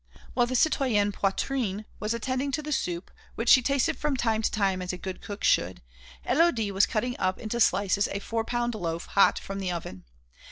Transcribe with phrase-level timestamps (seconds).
[0.33, 4.49] While the citoyenne Poitrine was attending to the soup, which she tasted from time to
[4.49, 5.79] time as a good cook should,
[6.25, 10.05] Élodie was cutting up into slices a four pound loaf hot from the oven.